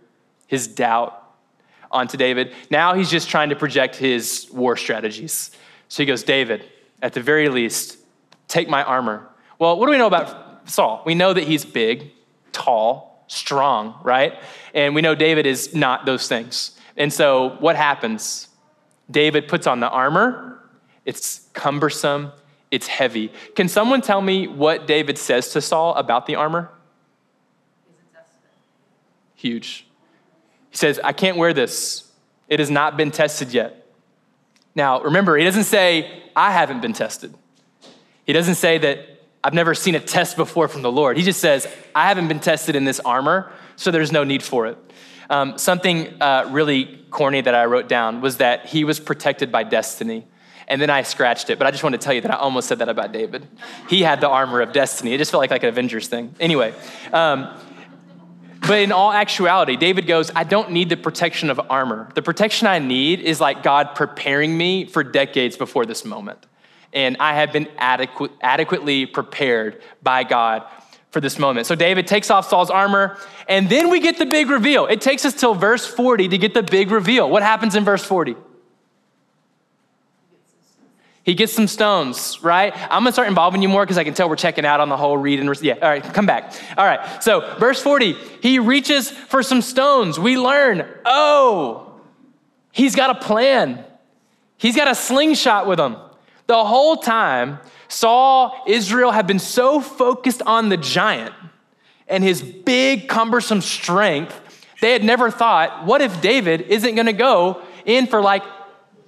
[0.47, 1.21] his doubt
[1.91, 2.53] onto David.
[2.69, 5.51] Now he's just trying to project his war strategies.
[5.87, 6.65] So he goes, David,
[7.01, 7.97] at the very least,
[8.47, 9.27] take my armor.
[9.59, 11.03] Well, what do we know about Saul?
[11.05, 12.11] We know that he's big,
[12.51, 14.33] tall, strong, right?
[14.73, 16.77] And we know David is not those things.
[16.97, 18.49] And so what happens?
[19.09, 20.59] David puts on the armor,
[21.05, 22.31] it's cumbersome,
[22.71, 23.31] it's heavy.
[23.55, 26.71] Can someone tell me what David says to Saul about the armor?
[29.35, 29.84] Huge.
[30.75, 32.03] He says, I can't wear this.
[32.49, 33.87] It has not been tested yet.
[34.75, 37.33] Now, remember, he doesn't say, I haven't been tested.
[38.25, 41.15] He doesn't say that I've never seen a test before from the Lord.
[41.15, 44.67] He just says, I haven't been tested in this armor, so there's no need for
[44.67, 44.77] it.
[45.29, 49.63] Um, something uh, really corny that I wrote down was that he was protected by
[49.63, 50.27] destiny.
[50.67, 52.67] And then I scratched it, but I just want to tell you that I almost
[52.67, 53.47] said that about David.
[53.87, 55.13] He had the armor of destiny.
[55.13, 56.35] It just felt like, like an Avengers thing.
[56.37, 56.73] Anyway,
[57.13, 57.47] um,
[58.67, 62.09] but in all actuality, David goes, I don't need the protection of armor.
[62.15, 66.45] The protection I need is like God preparing me for decades before this moment.
[66.93, 70.63] And I have been adequate, adequately prepared by God
[71.11, 71.67] for this moment.
[71.67, 74.85] So David takes off Saul's armor, and then we get the big reveal.
[74.87, 77.29] It takes us till verse 40 to get the big reveal.
[77.29, 78.35] What happens in verse 40?
[81.25, 82.71] He gets some stones, right?
[82.75, 84.97] I'm gonna start involving you more because I can tell we're checking out on the
[84.97, 85.73] whole read and yeah.
[85.73, 86.53] All right, come back.
[86.77, 90.19] All right, so verse 40, he reaches for some stones.
[90.19, 91.99] We learn, oh,
[92.71, 93.83] he's got a plan.
[94.57, 95.97] He's got a slingshot with him.
[96.45, 97.57] The whole time,
[97.87, 101.33] Saul, Israel have been so focused on the giant
[102.07, 104.39] and his big, cumbersome strength,
[104.79, 108.43] they had never thought, what if David isn't gonna go in for like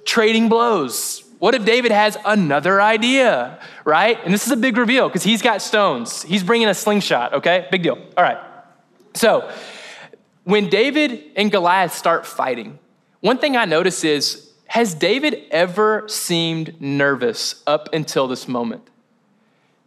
[0.03, 1.23] trading blows?
[1.39, 4.17] What if David has another idea, right?
[4.23, 6.23] And this is a big reveal because he's got stones.
[6.23, 7.67] He's bringing a slingshot, okay?
[7.69, 7.97] Big deal.
[8.17, 8.39] All right.
[9.13, 9.52] So,
[10.43, 12.80] when David and Goliath start fighting,
[13.19, 18.89] one thing I notice is has David ever seemed nervous up until this moment?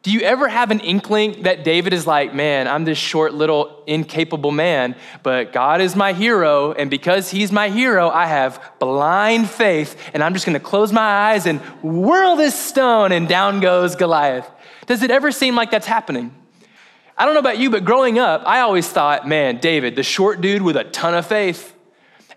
[0.02, 3.82] Do you ever have an inkling that David is like, man, I'm this short, little,
[3.86, 9.50] incapable man, but God is my hero, and because he's my hero, I have blind
[9.50, 13.94] faith, and I'm just gonna close my eyes and whirl this stone, and down goes
[13.94, 14.50] Goliath?
[14.86, 16.34] Does it ever seem like that's happening?
[17.18, 20.40] I don't know about you, but growing up, I always thought, man, David, the short
[20.40, 21.74] dude with a ton of faith.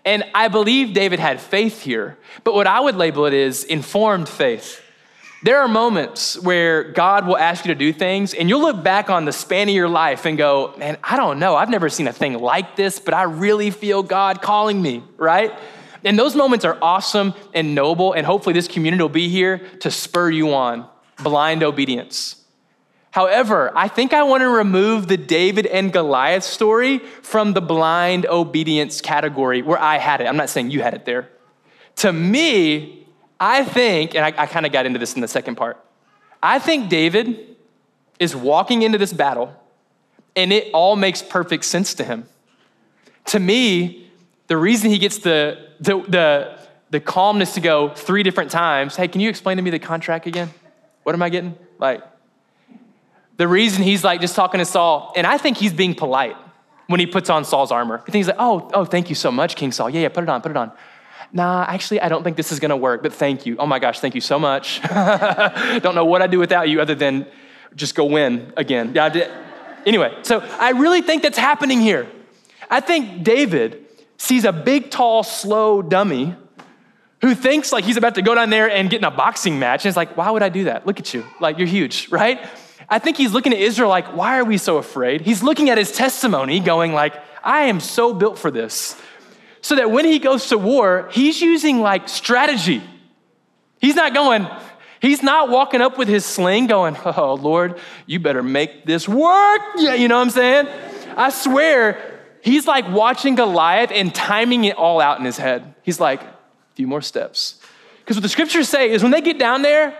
[0.04, 4.28] And I believe David had faith here, but what I would label it is informed
[4.28, 4.83] faith.
[5.44, 9.10] There are moments where God will ask you to do things, and you'll look back
[9.10, 11.54] on the span of your life and go, Man, I don't know.
[11.54, 15.52] I've never seen a thing like this, but I really feel God calling me, right?
[16.02, 19.90] And those moments are awesome and noble, and hopefully this community will be here to
[19.90, 20.88] spur you on
[21.22, 22.42] blind obedience.
[23.10, 28.24] However, I think I want to remove the David and Goliath story from the blind
[28.24, 30.26] obedience category where I had it.
[30.26, 31.28] I'm not saying you had it there.
[31.96, 33.03] To me,
[33.38, 35.78] I think, and I, I kind of got into this in the second part,
[36.42, 37.56] I think David
[38.18, 39.54] is walking into this battle
[40.36, 42.26] and it all makes perfect sense to him.
[43.26, 44.10] To me,
[44.46, 46.58] the reason he gets the, the, the,
[46.90, 50.26] the calmness to go three different times, hey, can you explain to me the contract
[50.26, 50.50] again?
[51.02, 51.56] What am I getting?
[51.78, 52.02] Like,
[53.36, 56.36] the reason he's like just talking to Saul, and I think he's being polite
[56.86, 58.02] when he puts on Saul's armor.
[58.12, 59.90] He's like, oh, oh, thank you so much, King Saul.
[59.90, 60.70] Yeah, yeah, put it on, put it on.
[61.32, 63.56] Nah, actually, I don't think this is gonna work, but thank you.
[63.58, 64.80] Oh my gosh, thank you so much.
[65.82, 67.26] don't know what I'd do without you other than
[67.74, 68.92] just go win again.
[68.94, 69.30] Yeah, I did.
[69.86, 72.08] Anyway, so I really think that's happening here.
[72.70, 73.84] I think David
[74.16, 76.34] sees a big, tall, slow dummy
[77.20, 79.84] who thinks like he's about to go down there and get in a boxing match.
[79.84, 80.86] And it's like, why would I do that?
[80.86, 81.24] Look at you.
[81.40, 82.40] Like, you're huge, right?
[82.88, 85.22] I think he's looking at Israel like, why are we so afraid?
[85.22, 89.00] He's looking at his testimony going like, I am so built for this.
[89.64, 92.82] So that when he goes to war, he's using like strategy.
[93.80, 94.46] He's not going,
[95.00, 99.62] He's not walking up with his sling going, Oh, Lord, you better make this work.
[99.78, 100.68] Yeah, you know what I'm saying?
[101.16, 105.74] I swear, he's like watching Goliath and timing it all out in his head.
[105.80, 106.34] He's like, A
[106.74, 107.58] few more steps.
[108.00, 109.98] Because what the scriptures say is when they get down there,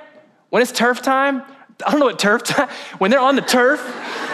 [0.50, 1.42] when it's turf time,
[1.86, 3.80] I don't know what turf time, when they're on the turf,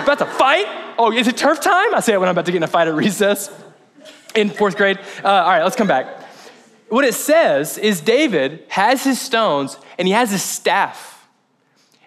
[0.02, 0.66] about to fight.
[0.98, 1.94] Oh, is it turf time?
[1.94, 3.48] I say it when I'm about to get in a fight at recess
[4.34, 4.98] in fourth grade.
[5.24, 6.20] Uh, all right, let's come back
[6.90, 11.28] what it says is David has his stones and he has his staff.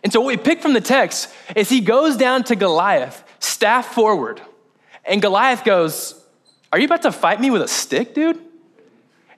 [0.03, 3.93] And so, what we pick from the text is he goes down to Goliath, staff
[3.93, 4.41] forward.
[5.05, 6.21] And Goliath goes,
[6.71, 8.39] Are you about to fight me with a stick, dude?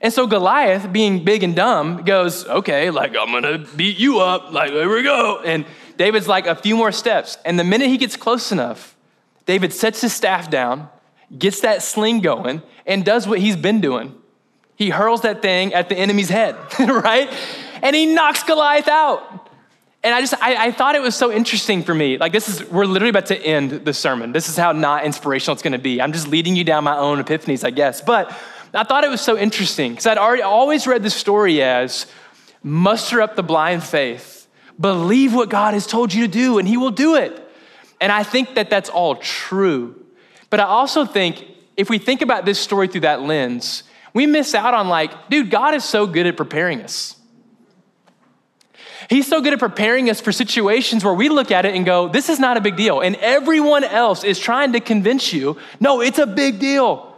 [0.02, 4.52] And so Goliath, being big and dumb, goes, Okay, like I'm gonna beat you up.
[4.52, 5.42] Like, here we go.
[5.46, 5.66] And
[5.98, 7.38] David's like, A few more steps.
[7.46, 8.96] And the minute he gets close enough,
[9.46, 10.90] David sets his staff down,
[11.38, 14.16] gets that sling going, and does what he's been doing
[14.76, 17.30] he hurls that thing at the enemy's head, right?
[17.82, 19.50] And he knocks Goliath out.
[20.04, 22.20] And I just, I, I, thought it was so interesting for me.
[22.20, 24.34] Like, this is, we're literally about to end the sermon.
[24.34, 26.00] This is how not inspirational it's gonna be.
[26.00, 28.02] I'm just leading you down my own epiphanies, I guess.
[28.02, 28.32] But
[28.72, 32.06] I thought it was so interesting because I'd already always read this story as
[32.62, 34.48] muster up the blind faith,
[34.80, 37.42] believe what God has told you to do, and He will do it.
[38.00, 40.05] And I think that that's all true.
[40.50, 41.46] But I also think
[41.78, 45.50] if we think about this story through that lens, we miss out on like, dude,
[45.50, 47.18] God is so good at preparing us.
[49.10, 52.08] He's so good at preparing us for situations where we look at it and go,
[52.08, 53.02] this is not a big deal.
[53.02, 57.15] And everyone else is trying to convince you, no, it's a big deal.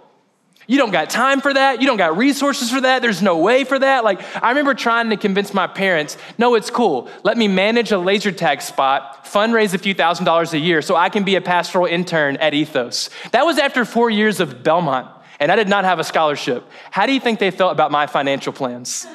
[0.67, 1.81] You don't got time for that.
[1.81, 3.01] You don't got resources for that.
[3.01, 4.03] There's no way for that.
[4.03, 7.09] Like, I remember trying to convince my parents, no, it's cool.
[7.23, 10.95] Let me manage a laser tag spot, fundraise a few thousand dollars a year so
[10.97, 13.09] I can be a pastoral intern at Ethos.
[13.31, 15.07] That was after four years of Belmont
[15.39, 16.63] and I did not have a scholarship.
[16.91, 19.07] How do you think they felt about my financial plans?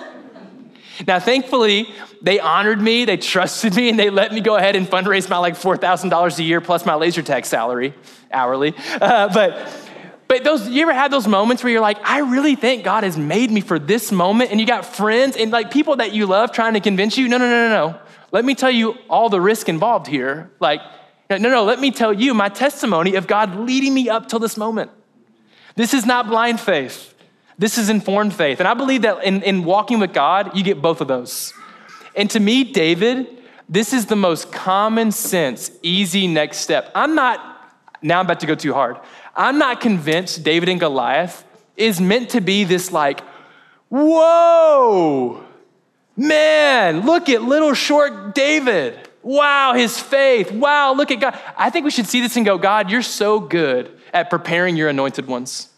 [1.07, 1.88] Now, thankfully,
[2.21, 5.38] they honored me, they trusted me, and they let me go ahead and fundraise my
[5.38, 7.95] like $4,000 a year plus my laser tag salary
[8.31, 8.75] hourly.
[9.01, 9.69] Uh, but
[10.33, 13.18] but those, you ever had those moments where you're like, I really think God has
[13.18, 16.53] made me for this moment, and you got friends and like people that you love
[16.53, 18.01] trying to convince you, no, no, no, no, no.
[18.31, 20.51] Let me tell you all the risk involved here.
[20.59, 20.81] Like,
[21.29, 24.57] no, no, let me tell you my testimony of God leading me up till this
[24.57, 24.90] moment.
[25.77, 27.14] This is not blind faith.
[27.59, 28.59] This is informed faith.
[28.59, 31.53] And I believe that in, in walking with God, you get both of those.
[32.16, 33.27] And to me, David,
[33.68, 36.90] this is the most common sense, easy next step.
[36.95, 37.38] I'm not,
[38.01, 38.97] now I'm about to go too hard.
[39.35, 41.45] I'm not convinced David and Goliath
[41.77, 43.21] is meant to be this like,
[43.88, 45.45] whoa,
[46.16, 49.09] man, look at little short David.
[49.23, 50.51] Wow, his faith.
[50.51, 51.39] Wow, look at God.
[51.57, 54.89] I think we should see this and go, God, you're so good at preparing your
[54.89, 55.68] anointed ones.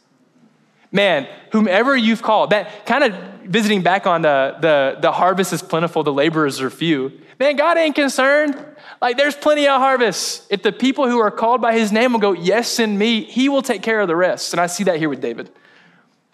[0.95, 5.61] Man, whomever you've called, that kind of visiting back on the, the, the harvest is
[5.61, 7.13] plentiful, the laborers are few.
[7.41, 8.65] Man, God ain't concerned.
[9.03, 10.47] Like there's plenty of harvest.
[10.51, 13.49] If the people who are called by his name will go, yes, in me, he
[13.49, 14.53] will take care of the rest.
[14.53, 15.51] And I see that here with David.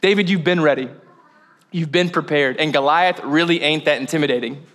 [0.03, 0.91] David, you've been ready.
[1.71, 2.59] You've been prepared.
[2.59, 4.67] And Goliath really ain't that intimidating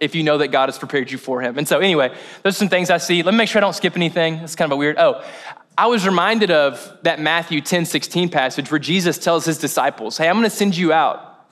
[0.00, 1.56] if you know that God has prepared you for him.
[1.56, 2.08] And so, anyway,
[2.42, 3.22] those are some things I see.
[3.22, 4.34] Let me make sure I don't skip anything.
[4.36, 4.98] It's kind of a weird.
[4.98, 5.22] Oh,
[5.80, 10.28] I was reminded of that Matthew 10 16 passage where Jesus tells his disciples, Hey,
[10.28, 11.46] I'm going to send you out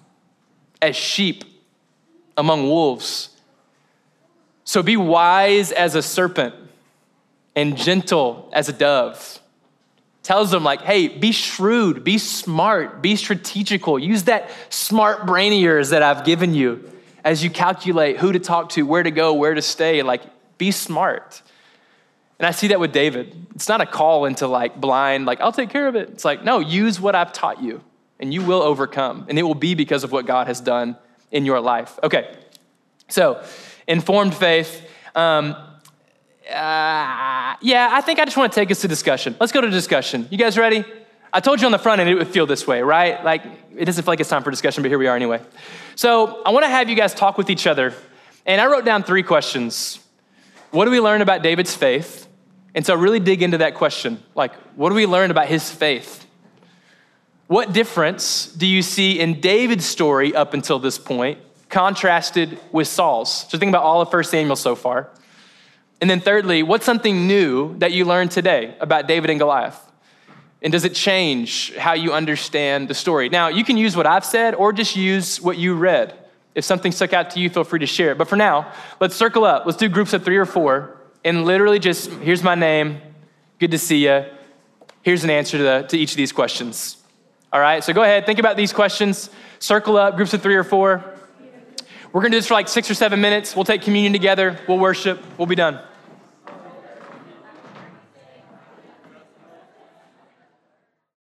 [0.83, 1.45] as sheep
[2.37, 3.31] among wolves.
[4.65, 6.55] So be wise as a serpent
[7.57, 9.41] and gentle as a dove.
[10.23, 13.99] tells them, like, hey, be shrewd, be smart, be strategical.
[13.99, 16.93] Use that smart brain of yours that I've given you
[17.25, 20.03] as you calculate who to talk to, where to go, where to stay.
[20.03, 20.21] Like,
[20.59, 21.41] be smart.
[22.39, 23.47] And I see that with David.
[23.55, 26.11] It's not a call into like blind, like, I'll take care of it.
[26.11, 27.83] It's like, no, use what I've taught you
[28.21, 29.27] and you will overcome.
[29.29, 30.97] And it will be because of what God has done
[31.31, 31.99] in your life.
[32.03, 32.35] Okay,
[33.09, 33.43] so
[33.87, 34.89] informed faith.
[35.15, 35.57] Um,
[36.49, 39.37] uh, yeah, I think I just want to take us to discussion.
[39.39, 40.29] Let's go to discussion.
[40.31, 40.85] You guys ready?
[41.33, 43.23] I told you on the front end it would feel this way, right?
[43.23, 43.43] Like
[43.77, 45.43] it doesn't feel like it's time for discussion, but here we are anyway.
[45.95, 47.93] So I want to have you guys talk with each other.
[48.47, 50.01] And I wrote down three questions.
[50.71, 52.28] What do we learn about David's faith?
[52.75, 54.23] And so really dig into that question.
[54.35, 56.27] Like, what do we learn about his faith?
[57.47, 61.39] What difference do you see in David's story up until this point,
[61.71, 63.47] contrasted with Saul's?
[63.49, 65.09] So think about all of 1 Samuel so far.
[66.01, 69.81] And then, thirdly, what's something new that you learned today about David and Goliath?
[70.61, 73.29] And does it change how you understand the story?
[73.29, 76.15] Now, you can use what I've said or just use what you read.
[76.55, 78.19] If something stuck out to you, feel free to share it.
[78.19, 79.65] But for now, let's circle up.
[79.65, 80.98] Let's do groups of three or four
[81.29, 83.03] and literally just here's my name,
[83.59, 84.25] good to see you.
[85.03, 86.97] Here's an answer to, the, to each of these questions.
[87.53, 90.65] All right, so go ahead, think about these questions, circle up, groups of three or
[90.65, 91.05] four.
[92.13, 93.55] We're gonna do this for like six or seven minutes.
[93.55, 95.81] We'll take communion together, we'll worship, we'll be done.